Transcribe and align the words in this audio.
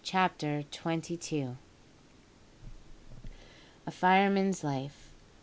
CHAPTER 0.03 0.63
TWENTY 0.71 1.15
TWO. 1.15 1.57
A 3.85 3.91
FIREMAN'S 3.91 4.63
LIFE. 4.63 5.11